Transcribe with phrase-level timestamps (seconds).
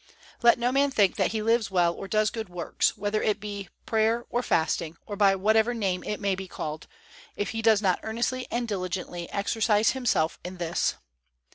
[0.41, 3.69] Let no man think that he lives well or does good works, whether it be
[3.85, 6.87] prayer or fasting, or by whatever name it may be called,
[7.35, 10.95] if he does not earnestly and diligently exercise himself in this.